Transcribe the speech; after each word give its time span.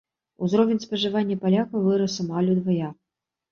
Узровень 0.45 0.81
спажывання 0.85 1.37
палякаў 1.45 1.79
вырас 1.91 2.19
амаль 2.27 2.53
удвая. 2.57 2.93